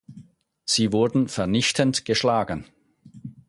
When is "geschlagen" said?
2.05-2.65